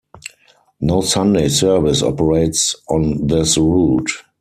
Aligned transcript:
No 0.79 1.01
Sunday 1.01 1.47
service 1.47 2.01
operates 2.01 2.75
on 2.89 3.27
this 3.27 3.55
route. 3.55 4.09